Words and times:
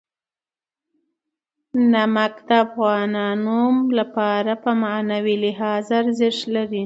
نمک 1.91 2.33
د 2.47 2.49
افغانانو 2.65 3.59
لپاره 3.97 4.53
په 4.63 4.71
معنوي 4.83 5.35
لحاظ 5.45 5.85
ارزښت 6.01 6.41
لري. 6.55 6.79